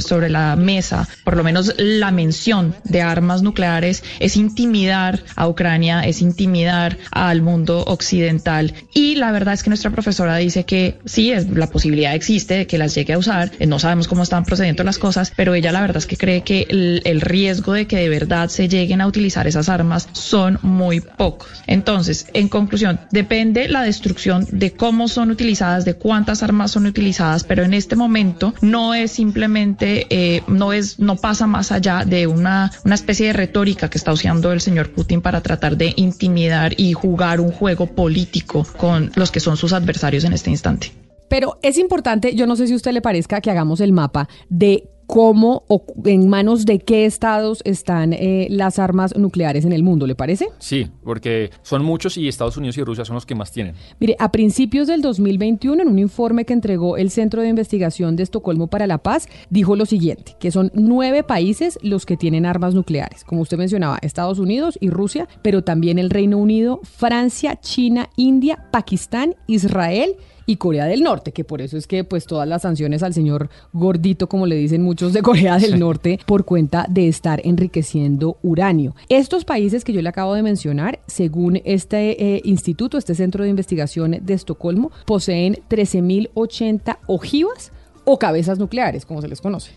sobre 0.00 0.28
la 0.28 0.56
mesa, 0.56 1.08
por 1.24 1.36
lo 1.36 1.44
menos 1.44 1.74
la 1.78 2.10
mención 2.10 2.74
de 2.84 3.02
armas 3.02 3.42
nucleares, 3.42 4.02
es 4.18 4.36
intimidar 4.36 5.20
a 5.36 5.48
Ucrania, 5.48 6.02
es 6.02 6.20
intimidar 6.20 6.98
al 7.10 7.42
mundo 7.42 7.84
occidental 7.86 8.74
y 8.94 9.16
la 9.16 9.29
la 9.30 9.34
verdad 9.38 9.54
es 9.54 9.62
que 9.62 9.70
nuestra 9.70 9.92
profesora 9.92 10.36
dice 10.38 10.64
que 10.64 10.98
sí, 11.04 11.32
la 11.54 11.68
posibilidad 11.68 12.16
existe 12.16 12.54
de 12.54 12.66
que 12.66 12.78
las 12.78 12.96
llegue 12.96 13.12
a 13.12 13.18
usar. 13.18 13.52
Eh, 13.60 13.66
no 13.68 13.78
sabemos 13.78 14.08
cómo 14.08 14.24
están 14.24 14.44
procediendo 14.44 14.82
las 14.82 14.98
cosas, 14.98 15.32
pero 15.36 15.54
ella 15.54 15.70
la 15.70 15.80
verdad 15.80 15.98
es 15.98 16.06
que 16.06 16.16
cree 16.16 16.42
que 16.42 16.66
el, 16.68 17.20
riesgo 17.20 17.74
de 17.74 17.86
que 17.86 17.96
de 17.96 18.08
verdad 18.08 18.48
se 18.48 18.66
lleguen 18.66 19.00
a 19.00 19.06
utilizar 19.06 19.46
esas 19.46 19.68
armas 19.68 20.08
son 20.10 20.58
muy 20.62 21.00
pocos. 21.00 21.62
Entonces, 21.68 22.26
en 22.34 22.48
conclusión, 22.48 22.98
depende 23.12 23.68
la 23.68 23.82
destrucción 23.82 24.48
de 24.50 24.72
cómo 24.72 25.06
son 25.06 25.30
utilizadas, 25.30 25.84
de 25.84 25.94
cuántas 25.94 26.42
armas 26.42 26.72
son 26.72 26.86
utilizadas, 26.86 27.44
pero 27.44 27.62
en 27.62 27.72
este 27.72 27.94
momento 27.94 28.52
no 28.62 28.94
es 28.94 29.12
simplemente, 29.12 30.08
eh, 30.10 30.42
no 30.48 30.72
es, 30.72 30.98
no 30.98 31.14
pasa 31.14 31.46
más 31.46 31.70
allá 31.70 32.04
de 32.04 32.26
una, 32.26 32.72
una 32.84 32.96
especie 32.96 33.28
de 33.28 33.32
retórica 33.32 33.88
que 33.90 33.98
está 33.98 34.12
usando 34.12 34.50
el 34.50 34.60
señor 34.60 34.90
Putin 34.90 35.20
para 35.20 35.40
tratar 35.40 35.76
de 35.76 35.92
intimidar 35.94 36.74
y 36.76 36.94
jugar 36.94 37.40
un 37.40 37.52
juego 37.52 37.86
político 37.86 38.66
con 38.76 39.12
los 39.20 39.30
que 39.30 39.38
son 39.38 39.56
sus 39.56 39.72
adversarios 39.72 40.24
en 40.24 40.32
este 40.32 40.50
instante. 40.50 40.92
Pero 41.28 41.58
es 41.62 41.78
importante, 41.78 42.34
yo 42.34 42.48
no 42.48 42.56
sé 42.56 42.66
si 42.66 42.72
a 42.72 42.76
usted 42.76 42.92
le 42.92 43.00
parezca 43.00 43.40
que 43.40 43.52
hagamos 43.52 43.80
el 43.80 43.92
mapa 43.92 44.28
de 44.48 44.88
cómo 45.10 45.64
o 45.66 45.84
en 46.04 46.28
manos 46.28 46.64
de 46.64 46.78
qué 46.78 47.04
estados 47.04 47.62
están 47.64 48.12
eh, 48.12 48.46
las 48.48 48.78
armas 48.78 49.16
nucleares 49.16 49.64
en 49.64 49.72
el 49.72 49.82
mundo, 49.82 50.06
¿le 50.06 50.14
parece? 50.14 50.46
Sí, 50.60 50.86
porque 51.02 51.50
son 51.62 51.84
muchos 51.84 52.16
y 52.16 52.28
Estados 52.28 52.56
Unidos 52.56 52.78
y 52.78 52.84
Rusia 52.84 53.04
son 53.04 53.14
los 53.14 53.26
que 53.26 53.34
más 53.34 53.50
tienen. 53.50 53.74
Mire, 53.98 54.14
a 54.20 54.30
principios 54.30 54.86
del 54.86 55.02
2021, 55.02 55.82
en 55.82 55.88
un 55.88 55.98
informe 55.98 56.44
que 56.44 56.52
entregó 56.52 56.96
el 56.96 57.10
Centro 57.10 57.42
de 57.42 57.48
Investigación 57.48 58.14
de 58.14 58.22
Estocolmo 58.22 58.68
para 58.68 58.86
la 58.86 58.98
Paz, 58.98 59.28
dijo 59.50 59.74
lo 59.74 59.84
siguiente, 59.84 60.36
que 60.38 60.52
son 60.52 60.70
nueve 60.74 61.24
países 61.24 61.76
los 61.82 62.06
que 62.06 62.16
tienen 62.16 62.46
armas 62.46 62.74
nucleares. 62.74 63.24
Como 63.24 63.42
usted 63.42 63.58
mencionaba, 63.58 63.98
Estados 64.02 64.38
Unidos 64.38 64.78
y 64.80 64.90
Rusia, 64.90 65.26
pero 65.42 65.64
también 65.64 65.98
el 65.98 66.10
Reino 66.10 66.38
Unido, 66.38 66.78
Francia, 66.84 67.58
China, 67.60 68.10
India, 68.14 68.68
Pakistán, 68.70 69.34
Israel 69.48 70.14
y 70.50 70.56
Corea 70.56 70.86
del 70.86 71.04
Norte, 71.04 71.30
que 71.30 71.44
por 71.44 71.62
eso 71.62 71.76
es 71.76 71.86
que 71.86 72.02
pues 72.02 72.26
todas 72.26 72.48
las 72.48 72.62
sanciones 72.62 73.04
al 73.04 73.14
señor 73.14 73.48
gordito, 73.72 74.28
como 74.28 74.46
le 74.46 74.56
dicen 74.56 74.82
muchos 74.82 75.12
de 75.12 75.22
Corea 75.22 75.58
del 75.58 75.78
Norte, 75.78 76.18
por 76.26 76.44
cuenta 76.44 76.86
de 76.88 77.06
estar 77.06 77.40
enriqueciendo 77.44 78.36
uranio. 78.42 78.96
Estos 79.08 79.44
países 79.44 79.84
que 79.84 79.92
yo 79.92 80.02
le 80.02 80.08
acabo 80.08 80.34
de 80.34 80.42
mencionar, 80.42 80.98
según 81.06 81.60
este 81.64 82.34
eh, 82.34 82.42
instituto, 82.44 82.98
este 82.98 83.14
centro 83.14 83.44
de 83.44 83.50
investigación 83.50 84.18
de 84.20 84.34
Estocolmo, 84.34 84.90
poseen 85.06 85.56
13.080 85.70 86.98
ojivas 87.06 87.70
o 88.04 88.18
cabezas 88.18 88.58
nucleares, 88.58 89.06
como 89.06 89.22
se 89.22 89.28
les 89.28 89.40
conoce. 89.40 89.70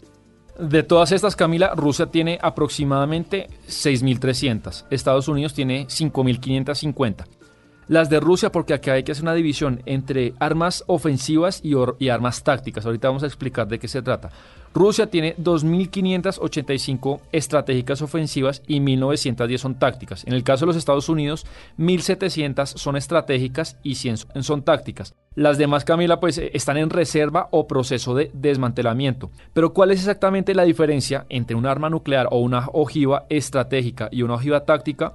De 0.58 0.82
todas 0.82 1.12
estas, 1.12 1.36
Camila, 1.36 1.76
Rusia 1.76 2.08
tiene 2.08 2.40
aproximadamente 2.42 3.48
6.300, 3.68 4.86
Estados 4.90 5.28
Unidos 5.28 5.54
tiene 5.54 5.86
5.550 5.86 7.43
las 7.88 8.10
de 8.10 8.20
Rusia, 8.20 8.52
porque 8.52 8.74
acá 8.74 8.94
hay 8.94 9.04
que 9.04 9.12
hacer 9.12 9.24
una 9.24 9.34
división 9.34 9.82
entre 9.86 10.34
armas 10.40 10.84
ofensivas 10.88 11.62
y, 11.64 12.10
armas 12.10 12.44
tácticas. 12.44 12.86
Ahorita 12.86 13.08
vamos 13.08 13.24
a 13.24 13.28
explicar 13.28 13.68
de 13.68 13.80
qué 13.80 13.88
se 13.88 14.02
trata. 14.02 14.30
Rusia 14.74 15.08
tiene 15.08 15.36
2.585 15.38 17.20
estratégicas 17.32 18.02
ofensivas 18.02 18.64
y 18.66 18.80
1.910 18.80 19.58
son 19.58 19.76
tácticas. 19.76 20.26
En 20.26 20.34
el 20.34 20.44
caso 20.44 20.66
de 20.66 20.68
los 20.68 20.78
Estados 20.78 21.10
Unidos, 21.10 21.46
1.700 21.78 22.66
son 22.66 22.96
estratégicas 22.96 23.78
y 23.84 23.96
100 23.96 24.44
son 24.44 24.64
tácticas. 24.64 25.14
Las 25.36 25.60
demás, 25.60 25.86
Camila, 25.86 26.20
pues 26.20 26.40
eh, 26.40 26.52
están 26.54 26.78
en 26.78 26.90
reserva 26.90 27.50
o 27.52 27.68
proceso 27.68 28.16
de 28.16 28.32
desmantelamiento. 28.34 29.30
Pero 29.54 29.74
¿cuál 29.74 29.92
es 29.92 30.00
exactamente 30.00 30.56
la 30.56 30.64
diferencia 30.64 31.26
entre 31.30 31.56
un 31.56 31.68
arma 31.68 31.90
nuclear 31.90 32.28
o 32.32 32.40
una 32.40 32.68
ojiva 32.74 33.26
estratégica 33.30 34.10
y 34.12 34.24
una 34.24 34.36
ojiva 34.36 34.66
táctica? 34.66 35.14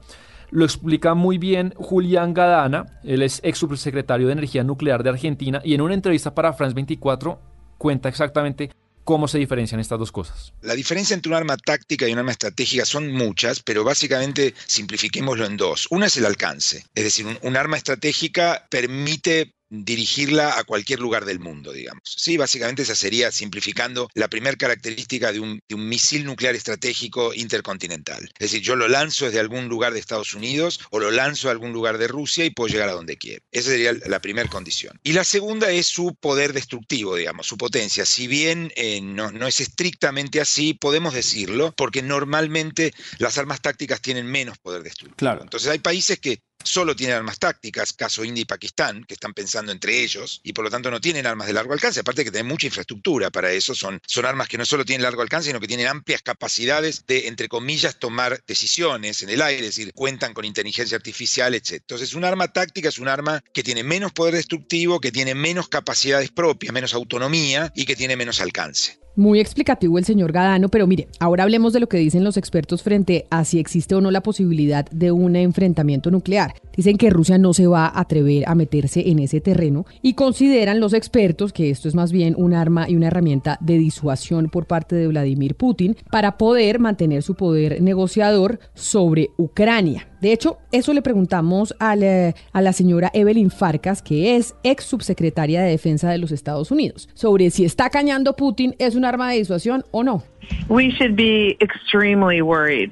Lo 0.50 0.64
explica 0.64 1.14
muy 1.14 1.38
bien 1.38 1.74
Julián 1.76 2.32
Gadana, 2.32 3.00
él 3.04 3.22
es 3.22 3.40
ex 3.42 3.58
subsecretario 3.58 4.28
de 4.28 4.32
Energía 4.32 4.64
Nuclear 4.64 5.02
de 5.02 5.10
Argentina 5.10 5.60
y 5.62 5.74
en 5.74 5.82
una 5.82 5.94
entrevista 5.94 6.34
para 6.34 6.54
France 6.54 6.74
24 6.74 7.40
cuenta 7.76 8.08
exactamente 8.08 8.70
cómo 9.08 9.26
se 9.26 9.38
diferencian 9.38 9.80
estas 9.80 9.98
dos 9.98 10.12
cosas. 10.12 10.52
La 10.60 10.74
diferencia 10.74 11.14
entre 11.14 11.30
un 11.30 11.36
arma 11.36 11.56
táctica 11.56 12.06
y 12.06 12.12
un 12.12 12.18
arma 12.18 12.32
estratégica 12.32 12.84
son 12.84 13.10
muchas, 13.10 13.62
pero 13.62 13.82
básicamente 13.82 14.54
simplifiquémoslo 14.66 15.46
en 15.46 15.56
dos. 15.56 15.86
Una 15.90 16.06
es 16.06 16.18
el 16.18 16.26
alcance, 16.26 16.84
es 16.94 17.04
decir, 17.04 17.26
un, 17.42 17.56
arma 17.56 17.78
estratégica 17.78 18.66
permite 18.70 19.54
dirigirla 19.70 20.58
a 20.58 20.64
cualquier 20.64 21.00
lugar 21.00 21.24
del 21.24 21.40
mundo, 21.40 21.72
digamos. 21.72 22.02
Sí, 22.04 22.36
básicamente 22.36 22.82
esa 22.82 22.94
sería, 22.94 23.30
simplificando, 23.30 24.08
la 24.14 24.28
primera 24.28 24.56
característica 24.56 25.32
de 25.32 25.40
un, 25.40 25.60
misil 25.68 26.24
nuclear 26.24 26.54
estratégico 26.54 27.32
intercontinental. 27.34 28.28
Es 28.38 28.50
decir, 28.50 28.60
yo 28.60 28.76
lo 28.76 28.88
lanzo 28.88 29.26
desde 29.26 29.40
algún 29.40 29.68
lugar 29.68 29.92
de 29.92 30.00
Estados 30.00 30.34
Unidos 30.34 30.80
o 30.90 30.98
lo 30.98 31.10
lanzo 31.10 31.48
a 31.48 31.52
algún 31.52 31.72
lugar 31.72 31.98
de 31.98 32.08
Rusia 32.08 32.44
y 32.44 32.50
puedo 32.50 32.72
llegar 32.72 32.88
a 32.88 32.92
donde 32.92 33.16
quiero. 33.16 33.42
Esa 33.52 33.70
sería 33.70 33.92
la 34.06 34.20
primera 34.20 34.48
condición. 34.48 34.98
Y 35.02 35.12
la 35.12 35.24
segunda 35.24 35.70
es 35.70 35.86
su 35.86 36.14
poder 36.14 36.52
destructivo, 36.52 37.16
digamos, 37.16 37.46
su 37.46 37.56
potencia. 37.56 38.04
Si 38.04 38.26
bien 38.26 38.72
eh, 38.76 39.00
no, 39.00 39.30
no 39.30 39.46
es 39.46 39.60
estrictamente 39.60 40.40
así, 40.40 40.74
podemos 40.74 41.14
decirlo, 41.14 41.72
porque 41.76 42.02
normalmente 42.02 42.92
las 43.18 43.38
armas 43.38 43.60
tácticas 43.60 44.00
tienen 44.00 44.26
menos 44.26 44.58
poder 44.58 44.82
destructivo. 44.82 45.16
Claro. 45.16 45.42
Entonces 45.42 45.70
hay 45.70 45.78
países 45.78 46.18
que 46.18 46.42
solo 46.64 46.94
tienen 46.96 47.16
armas 47.16 47.38
tácticas, 47.38 47.92
caso 47.92 48.24
India 48.24 48.42
y 48.42 48.44
Pakistán, 48.44 49.04
que 49.04 49.14
están 49.14 49.34
pensando 49.34 49.72
entre 49.72 50.02
ellos, 50.02 50.40
y 50.42 50.52
por 50.52 50.64
lo 50.64 50.70
tanto 50.70 50.90
no 50.90 51.00
tienen 51.00 51.26
armas 51.26 51.46
de 51.46 51.52
largo 51.52 51.72
alcance, 51.72 52.00
aparte 52.00 52.24
que 52.24 52.30
tienen 52.30 52.48
mucha 52.48 52.66
infraestructura 52.66 53.30
para 53.30 53.50
eso, 53.52 53.74
son, 53.74 54.00
son 54.06 54.26
armas 54.26 54.48
que 54.48 54.58
no 54.58 54.64
solo 54.64 54.84
tienen 54.84 55.02
largo 55.02 55.22
alcance, 55.22 55.48
sino 55.48 55.60
que 55.60 55.68
tienen 55.68 55.86
amplias 55.86 56.22
capacidades 56.22 57.04
de, 57.06 57.28
entre 57.28 57.48
comillas, 57.48 57.98
tomar 57.98 58.42
decisiones 58.46 59.22
en 59.22 59.30
el 59.30 59.42
aire, 59.42 59.66
es 59.66 59.76
decir, 59.76 59.92
cuentan 59.94 60.34
con 60.34 60.44
inteligencia 60.44 60.96
artificial, 60.96 61.54
etc. 61.54 61.74
Entonces, 61.74 62.14
un 62.14 62.24
arma 62.24 62.48
táctica 62.52 62.88
es 62.88 62.98
un 62.98 63.08
arma 63.08 63.42
que 63.52 63.62
tiene 63.62 63.82
menos 63.82 64.12
poder 64.12 64.34
destructivo, 64.34 65.00
que 65.00 65.12
tiene 65.12 65.34
menos 65.34 65.68
capacidades 65.68 66.30
propias, 66.30 66.72
menos 66.72 66.94
autonomía 66.94 67.72
y 67.74 67.84
que 67.84 67.96
tiene 67.96 68.16
menos 68.16 68.40
alcance. 68.40 68.98
Muy 69.18 69.40
explicativo 69.40 69.98
el 69.98 70.04
señor 70.04 70.30
Gadano, 70.30 70.68
pero 70.68 70.86
mire, 70.86 71.08
ahora 71.18 71.42
hablemos 71.42 71.72
de 71.72 71.80
lo 71.80 71.88
que 71.88 71.96
dicen 71.96 72.22
los 72.22 72.36
expertos 72.36 72.84
frente 72.84 73.26
a 73.30 73.44
si 73.44 73.58
existe 73.58 73.96
o 73.96 74.00
no 74.00 74.12
la 74.12 74.22
posibilidad 74.22 74.88
de 74.92 75.10
un 75.10 75.34
enfrentamiento 75.34 76.12
nuclear. 76.12 76.47
Dicen 76.76 76.96
que 76.96 77.10
Rusia 77.10 77.38
no 77.38 77.52
se 77.52 77.66
va 77.66 77.86
a 77.86 78.00
atrever 78.00 78.48
a 78.48 78.54
meterse 78.54 79.08
en 79.08 79.18
ese 79.18 79.40
terreno 79.40 79.84
y 80.02 80.14
consideran 80.14 80.80
los 80.80 80.92
expertos 80.92 81.52
que 81.52 81.70
esto 81.70 81.88
es 81.88 81.94
más 81.94 82.12
bien 82.12 82.34
un 82.36 82.54
arma 82.54 82.88
y 82.88 82.96
una 82.96 83.08
herramienta 83.08 83.58
de 83.60 83.78
disuasión 83.78 84.48
por 84.48 84.66
parte 84.66 84.96
de 84.96 85.08
Vladimir 85.08 85.54
Putin 85.54 85.96
para 86.10 86.38
poder 86.38 86.78
mantener 86.78 87.22
su 87.22 87.34
poder 87.34 87.82
negociador 87.82 88.60
sobre 88.74 89.30
Ucrania. 89.36 90.08
De 90.20 90.32
hecho, 90.32 90.58
eso 90.72 90.92
le 90.92 91.02
preguntamos 91.02 91.74
a 91.78 91.94
la, 91.94 92.34
a 92.52 92.60
la, 92.60 92.72
señora 92.72 93.10
Evelyn 93.14 93.50
Farcas, 93.50 94.02
que 94.02 94.36
es 94.36 94.54
ex 94.64 94.84
subsecretaria 94.84 95.62
de 95.62 95.70
Defensa 95.70 96.10
de 96.10 96.18
los 96.18 96.32
Estados 96.32 96.70
Unidos, 96.72 97.08
sobre 97.14 97.50
si 97.50 97.64
está 97.64 97.88
cañando 97.90 98.34
Putin 98.34 98.74
es 98.78 98.96
un 98.96 99.04
arma 99.04 99.30
de 99.30 99.38
disuasión 99.38 99.84
o 99.92 100.02
no. 100.02 100.24
We 100.68 100.90
should 100.90 101.14
be 101.14 101.56
extremely 101.60 102.40
worried. 102.42 102.90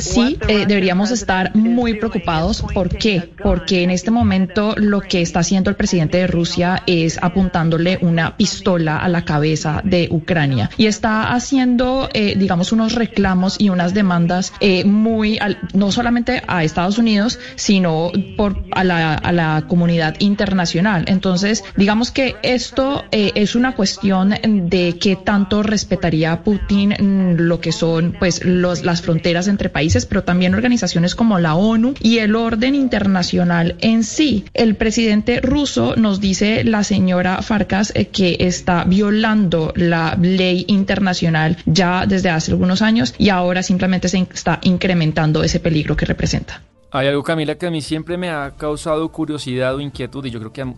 Sí, 0.00 0.38
eh, 0.46 0.64
deberíamos 0.66 1.10
estar 1.10 1.54
muy 1.56 1.94
preocupados. 1.94 2.62
¿Por 2.72 2.88
qué? 2.88 3.30
Porque 3.42 3.82
en 3.82 3.90
este 3.90 4.10
momento 4.10 4.74
lo 4.76 5.00
que 5.00 5.22
está 5.22 5.40
haciendo 5.40 5.70
el 5.70 5.76
presidente 5.76 6.18
de 6.18 6.26
Rusia 6.28 6.82
es 6.86 7.18
apuntándole 7.20 7.98
una 8.00 8.36
pistola 8.36 8.98
a 8.98 9.08
la 9.08 9.24
cabeza 9.24 9.80
de 9.84 10.08
Ucrania 10.10 10.70
y 10.76 10.86
está 10.86 11.32
haciendo, 11.32 12.08
eh, 12.12 12.34
digamos, 12.36 12.70
unos 12.70 12.94
reclamos 12.94 13.56
y 13.58 13.70
unas 13.70 13.92
demandas 13.92 14.52
eh, 14.60 14.84
muy, 14.84 15.38
no 15.74 15.90
solamente 15.90 16.42
a 16.46 16.62
Estados 16.62 16.98
Unidos, 16.98 17.40
sino 17.56 18.12
por 18.36 18.64
a 18.70 18.84
la, 18.84 19.14
a 19.14 19.32
la 19.32 19.64
comunidad 19.66 20.14
internacional. 20.20 21.04
Entonces, 21.08 21.64
digamos 21.76 22.12
que 22.12 22.36
esto 22.42 23.04
es 23.10 23.56
una 23.56 23.74
cuestión 23.74 24.34
de 24.68 24.96
qué 25.00 25.16
tanto 25.16 25.62
respetaría 25.62 26.42
Putin 26.42 27.36
lo 27.48 27.60
que 27.60 27.72
son, 27.72 28.14
pues, 28.18 28.44
los 28.44 28.84
las 28.91 28.91
fronteras 29.00 29.48
entre 29.48 29.70
países, 29.70 30.04
pero 30.04 30.24
también 30.24 30.54
organizaciones 30.54 31.14
como 31.14 31.38
la 31.38 31.54
ONU 31.54 31.94
y 32.00 32.18
el 32.18 32.36
orden 32.36 32.74
internacional 32.74 33.76
en 33.80 34.04
sí. 34.04 34.44
El 34.52 34.74
presidente 34.74 35.40
ruso 35.40 35.94
nos 35.96 36.20
dice 36.20 36.64
la 36.64 36.84
señora 36.84 37.40
Farkas 37.42 37.92
eh, 37.94 38.08
que 38.08 38.36
está 38.40 38.84
violando 38.84 39.72
la 39.76 40.18
ley 40.20 40.64
internacional 40.68 41.56
ya 41.64 42.04
desde 42.06 42.30
hace 42.30 42.50
algunos 42.50 42.82
años 42.82 43.14
y 43.18 43.30
ahora 43.30 43.62
simplemente 43.62 44.08
se 44.08 44.18
está 44.18 44.58
incrementando 44.62 45.42
ese 45.42 45.60
peligro 45.60 45.96
que 45.96 46.04
representa. 46.04 46.62
Hay 46.90 47.06
algo, 47.06 47.22
Camila, 47.22 47.54
que 47.54 47.66
a 47.66 47.70
mí 47.70 47.80
siempre 47.80 48.18
me 48.18 48.28
ha 48.28 48.54
causado 48.56 49.10
curiosidad 49.10 49.74
o 49.74 49.80
inquietud, 49.80 50.26
y 50.26 50.30
yo 50.30 50.38
creo 50.40 50.52
que 50.52 50.60
a 50.60 50.74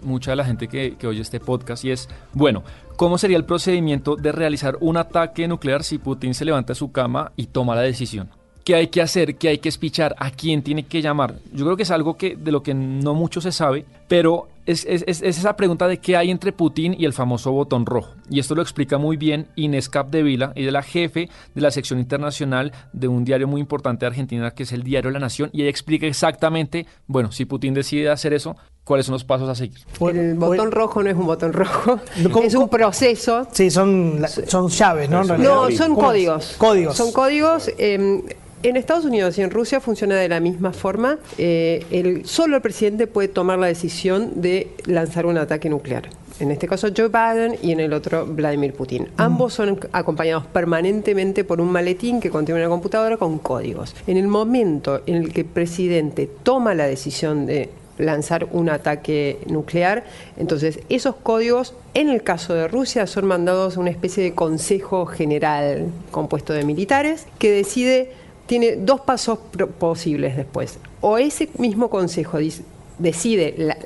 mucha 0.00 0.32
de 0.32 0.36
la 0.36 0.44
gente 0.44 0.66
que, 0.66 0.96
que, 0.96 1.06
oye 1.06 1.20
este 1.20 1.38
podcast, 1.38 1.84
y 1.84 1.92
es, 1.92 2.08
bueno, 2.32 2.64
¿cómo 3.02 3.18
sería 3.18 3.36
el 3.36 3.44
procedimiento 3.44 4.14
de 4.14 4.30
realizar 4.30 4.76
un 4.78 4.96
ataque 4.96 5.48
nuclear 5.48 5.82
si 5.82 5.98
Putin 5.98 6.34
se 6.34 6.44
levanta 6.44 6.70
de 6.70 6.76
su 6.76 6.92
cama 6.92 7.32
y 7.34 7.46
toma 7.46 7.74
la 7.74 7.80
decisión? 7.80 8.28
¿Qué 8.62 8.76
hay 8.76 8.86
que 8.86 9.02
hacer? 9.02 9.34
¿Qué 9.34 9.48
hay 9.48 9.58
que 9.58 9.70
espichar? 9.70 10.14
¿A 10.20 10.30
quién 10.30 10.62
tiene 10.62 10.84
que 10.84 11.02
llamar? 11.02 11.34
Yo 11.52 11.64
creo 11.64 11.76
que 11.76 11.82
es 11.82 11.90
algo 11.90 12.16
que, 12.16 12.36
de 12.36 12.52
lo 12.52 12.62
que 12.62 12.74
no 12.74 13.14
mucho 13.14 13.40
se 13.40 13.50
sabe, 13.50 13.84
pero 14.06 14.46
es, 14.66 14.84
es, 14.88 15.04
es, 15.06 15.22
esa 15.22 15.56
pregunta 15.56 15.88
de 15.88 15.98
qué 15.98 16.16
hay 16.16 16.30
entre 16.30 16.52
Putin 16.52 16.94
y 16.98 17.04
el 17.04 17.12
famoso 17.12 17.52
botón 17.52 17.86
rojo. 17.86 18.14
Y 18.30 18.40
esto 18.40 18.54
lo 18.54 18.62
explica 18.62 18.98
muy 18.98 19.16
bien 19.16 19.48
Inés 19.56 19.88
Capdevila, 19.88 20.52
ella 20.54 20.68
es 20.68 20.72
la 20.72 20.82
jefe 20.82 21.28
de 21.54 21.60
la 21.60 21.70
sección 21.70 21.98
internacional 21.98 22.72
de 22.92 23.08
un 23.08 23.24
diario 23.24 23.48
muy 23.48 23.60
importante 23.60 24.04
de 24.04 24.08
Argentina, 24.08 24.50
que 24.52 24.62
es 24.62 24.72
el 24.72 24.82
Diario 24.82 25.10
La 25.10 25.18
Nación, 25.18 25.50
y 25.52 25.62
ella 25.62 25.70
explica 25.70 26.06
exactamente, 26.06 26.86
bueno, 27.06 27.32
si 27.32 27.44
Putin 27.44 27.74
decide 27.74 28.10
hacer 28.10 28.32
eso, 28.32 28.56
cuáles 28.84 29.06
son 29.06 29.14
los 29.14 29.24
pasos 29.24 29.48
a 29.48 29.54
seguir. 29.54 29.78
El 30.00 30.34
botón 30.34 30.70
rojo 30.70 31.02
no 31.02 31.10
es 31.10 31.16
un 31.16 31.26
botón 31.26 31.52
rojo, 31.52 32.00
es 32.42 32.54
un 32.54 32.68
proceso. 32.68 33.46
Sí, 33.52 33.70
son, 33.70 34.22
son 34.46 34.68
llaves, 34.68 35.10
¿no? 35.10 35.24
No, 35.24 35.70
son 35.70 35.94
códigos. 35.94 36.54
Códigos. 36.58 36.96
Son 36.96 37.12
códigos. 37.12 37.70
Eh, 37.78 38.22
en 38.62 38.76
Estados 38.76 39.04
Unidos 39.04 39.36
y 39.38 39.42
en 39.42 39.50
Rusia 39.50 39.80
funciona 39.80 40.16
de 40.16 40.28
la 40.28 40.40
misma 40.40 40.72
forma. 40.72 41.18
Eh, 41.36 41.84
el, 41.90 42.26
solo 42.26 42.56
el 42.56 42.62
presidente 42.62 43.06
puede 43.06 43.28
tomar 43.28 43.58
la 43.58 43.66
decisión 43.66 44.40
de 44.40 44.51
lanzar 44.86 45.26
un 45.26 45.38
ataque 45.38 45.68
nuclear. 45.68 46.08
En 46.40 46.50
este 46.50 46.66
caso 46.66 46.88
Joe 46.96 47.08
Biden 47.08 47.58
y 47.62 47.72
en 47.72 47.80
el 47.80 47.92
otro 47.92 48.26
Vladimir 48.26 48.72
Putin. 48.74 49.08
Ambos 49.16 49.54
son 49.54 49.78
acompañados 49.92 50.46
permanentemente 50.46 51.44
por 51.44 51.60
un 51.60 51.70
maletín 51.70 52.20
que 52.20 52.30
contiene 52.30 52.60
una 52.60 52.70
computadora 52.70 53.16
con 53.16 53.38
códigos. 53.38 53.94
En 54.06 54.16
el 54.16 54.28
momento 54.28 55.02
en 55.06 55.16
el 55.16 55.32
que 55.32 55.42
el 55.42 55.46
presidente 55.46 56.28
toma 56.42 56.74
la 56.74 56.86
decisión 56.86 57.46
de 57.46 57.70
lanzar 57.98 58.48
un 58.50 58.70
ataque 58.70 59.38
nuclear. 59.46 60.04
Entonces, 60.36 60.80
esos 60.88 61.14
códigos, 61.16 61.74
en 61.94 62.08
el 62.08 62.22
caso 62.22 62.54
de 62.54 62.66
Rusia, 62.66 63.06
son 63.06 63.26
mandados 63.26 63.76
a 63.76 63.80
una 63.80 63.90
especie 63.90 64.24
de 64.24 64.34
consejo 64.34 65.06
general 65.06 65.86
compuesto 66.10 66.52
de 66.52 66.64
militares 66.64 67.26
que 67.38 67.50
decide 67.50 68.10
tiene 68.46 68.76
dos 68.76 69.00
pasos 69.00 69.38
posibles 69.78 70.36
después. 70.36 70.78
O 71.00 71.16
ese 71.18 71.48
mismo 71.58 71.88
consejo 71.88 72.38
decide 72.98 73.76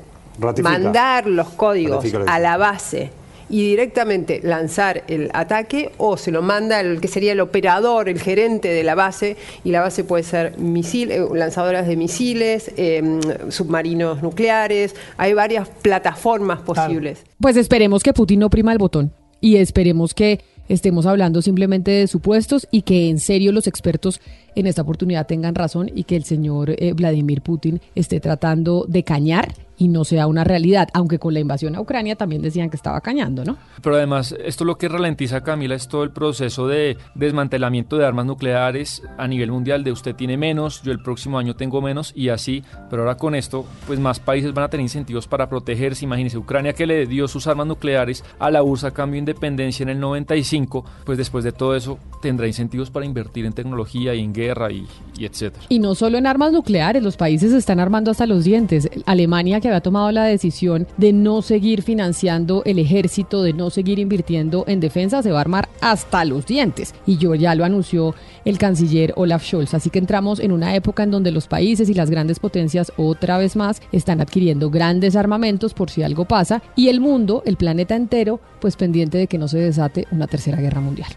mandar 0.61 1.27
los 1.27 1.49
códigos 1.49 2.05
a 2.27 2.39
la 2.39 2.57
base 2.57 3.11
y 3.49 3.69
directamente 3.69 4.41
lanzar 4.43 5.03
el 5.07 5.29
ataque 5.33 5.91
o 5.97 6.17
se 6.17 6.31
lo 6.31 6.41
manda 6.41 6.79
el 6.81 6.99
que 6.99 7.07
sería 7.07 7.31
el 7.31 7.39
operador, 7.39 8.09
el 8.09 8.19
gerente 8.19 8.67
de 8.67 8.83
la 8.83 8.95
base 8.95 9.37
y 9.63 9.71
la 9.71 9.81
base 9.81 10.03
puede 10.03 10.23
ser 10.23 10.57
misil, 10.59 11.11
eh, 11.11 11.25
lanzadoras 11.33 11.87
de 11.87 11.95
misiles, 11.95 12.71
em, 12.77 13.21
submarinos 13.49 14.21
nucleares, 14.21 14.95
hay 15.17 15.33
varias 15.33 15.69
plataformas 15.69 16.61
posibles. 16.61 17.23
Pues 17.39 17.55
esperemos 17.57 18.03
que 18.03 18.13
Putin 18.13 18.39
no 18.39 18.49
prima 18.49 18.71
el 18.71 18.77
botón 18.77 19.13
y 19.39 19.57
esperemos 19.57 20.13
que 20.13 20.41
estemos 20.67 21.05
hablando 21.05 21.41
simplemente 21.41 21.91
de 21.91 22.07
supuestos 22.07 22.67
y 22.71 22.81
que 22.81 23.09
en 23.09 23.19
serio 23.19 23.53
los 23.53 23.67
expertos 23.67 24.19
en 24.55 24.67
esta 24.67 24.81
oportunidad 24.81 25.25
tengan 25.25 25.55
razón 25.55 25.89
y 25.93 26.03
que 26.03 26.17
el 26.17 26.25
señor 26.25 26.71
eh, 26.71 26.91
Vladimir 26.93 27.41
Putin 27.41 27.79
esté 27.95 28.19
tratando 28.19 28.85
de 28.87 29.03
cañar 29.03 29.53
y 29.77 29.87
no 29.87 30.03
sea 30.03 30.27
una 30.27 30.43
realidad, 30.43 30.89
aunque 30.93 31.19
con 31.19 31.33
la 31.33 31.39
invasión 31.39 31.75
a 31.75 31.81
Ucrania 31.81 32.15
también 32.15 32.41
decían 32.41 32.69
que 32.69 32.75
estaba 32.75 33.01
cañando, 33.01 33.43
¿no? 33.45 33.57
Pero 33.81 33.95
además, 33.95 34.35
esto 34.43 34.65
lo 34.65 34.77
que 34.77 34.87
ralentiza, 34.87 35.41
Camila, 35.41 35.75
es 35.75 35.87
todo 35.87 36.03
el 36.03 36.11
proceso 36.11 36.67
de 36.67 36.97
desmantelamiento 37.15 37.97
de 37.97 38.05
armas 38.05 38.25
nucleares 38.25 39.03
a 39.17 39.27
nivel 39.27 39.51
mundial, 39.51 39.83
de 39.83 39.91
usted 39.91 40.15
tiene 40.15 40.37
menos, 40.37 40.81
yo 40.81 40.91
el 40.91 41.01
próximo 41.01 41.37
año 41.37 41.55
tengo 41.55 41.81
menos 41.81 42.11
y 42.15 42.29
así, 42.29 42.63
pero 42.89 43.03
ahora 43.03 43.17
con 43.17 43.35
esto, 43.35 43.65
pues 43.85 43.99
más 43.99 44.19
países 44.19 44.53
van 44.53 44.65
a 44.65 44.69
tener 44.69 44.83
incentivos 44.83 45.27
para 45.27 45.47
protegerse. 45.47 46.05
Imagínese, 46.05 46.37
Ucrania 46.37 46.73
que 46.73 46.87
le 46.87 47.05
dio 47.05 47.27
sus 47.27 47.47
armas 47.47 47.67
nucleares 47.67 48.23
a 48.39 48.49
la 48.49 48.63
URSS 48.63 48.83
a 48.85 48.91
cambio 48.91 49.15
de 49.15 49.19
independencia 49.19 49.83
en 49.83 49.89
el 49.89 49.99
95, 49.99 50.85
pues 51.05 51.17
después 51.17 51.43
de 51.43 51.51
todo 51.51 51.75
eso 51.75 51.99
tendrá 52.21 52.47
incentivos 52.47 52.89
para 52.89 53.05
invertir 53.05 53.45
en 53.45 53.53
tecnología 53.53 54.15
y 54.15 54.21
en 54.21 54.33
guerra 54.33 54.71
y, 54.71 54.87
y 55.17 55.25
etcétera. 55.25 55.65
Y 55.69 55.79
no 55.79 55.95
solo 55.95 56.17
en 56.17 56.27
armas 56.27 56.51
nucleares, 56.51 57.03
los 57.03 57.17
países 57.17 57.53
están 57.53 57.79
armando 57.79 58.11
hasta 58.11 58.25
los 58.25 58.43
dientes. 58.43 58.89
Alemania 59.05 59.61
que 59.67 59.71
había 59.71 59.81
tomado 59.81 60.11
la 60.11 60.23
decisión 60.23 60.87
de 60.97 61.13
no 61.13 61.41
seguir 61.41 61.81
financiando 61.81 62.63
el 62.65 62.79
ejército, 62.79 63.43
de 63.43 63.53
no 63.53 63.69
seguir 63.69 63.99
invirtiendo 63.99 64.63
en 64.67 64.79
defensa, 64.79 65.21
se 65.21 65.31
va 65.31 65.39
a 65.39 65.41
armar 65.41 65.69
hasta 65.81 66.23
los 66.25 66.45
dientes. 66.45 66.95
Y 67.05 67.17
yo 67.17 67.35
ya 67.35 67.53
lo 67.55 67.65
anunció 67.65 68.15
el 68.45 68.57
canciller 68.57 69.13
Olaf 69.17 69.43
Scholz. 69.43 69.73
Así 69.73 69.89
que 69.89 69.99
entramos 69.99 70.39
en 70.39 70.51
una 70.51 70.75
época 70.75 71.03
en 71.03 71.11
donde 71.11 71.31
los 71.31 71.47
países 71.47 71.89
y 71.89 71.93
las 71.93 72.09
grandes 72.09 72.39
potencias 72.39 72.91
otra 72.97 73.37
vez 73.37 73.55
más 73.55 73.81
están 73.91 74.21
adquiriendo 74.21 74.69
grandes 74.69 75.15
armamentos 75.15 75.73
por 75.73 75.89
si 75.89 76.03
algo 76.03 76.25
pasa 76.25 76.61
y 76.75 76.87
el 76.87 77.01
mundo, 77.01 77.43
el 77.45 77.57
planeta 77.57 77.95
entero, 77.95 78.39
pues 78.61 78.77
pendiente 78.77 79.17
de 79.17 79.27
que 79.27 79.37
no 79.37 79.47
se 79.47 79.59
desate 79.59 80.07
una 80.11 80.27
tercera 80.27 80.61
guerra 80.61 80.81
mundial. 80.81 81.09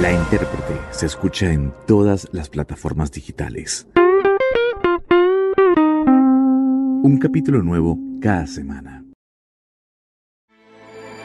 La 0.00 0.12
intérprete 0.12 0.78
se 0.92 1.06
escucha 1.06 1.50
en 1.52 1.72
todas 1.88 2.28
las 2.30 2.48
plataformas 2.48 3.10
digitales. 3.10 3.88
Un 7.02 7.18
capítulo 7.20 7.64
nuevo 7.64 7.98
cada 8.20 8.46
semana. 8.46 9.07